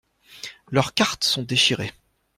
[0.71, 1.93] Leurs cartes sont déchirées.